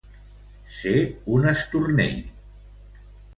[0.77, 0.93] Ser
[1.35, 2.17] un estornell.